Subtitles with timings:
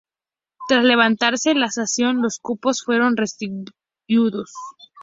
[0.67, 4.51] Tras levantarse la sanción, los cupos fueron restituidos.